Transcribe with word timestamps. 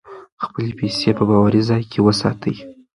خپلې 0.43 0.71
پیسې 0.79 1.09
په 1.17 1.23
باوري 1.29 1.61
ځای 1.69 1.83
کې 1.91 1.99
وساتئ. 2.05 2.55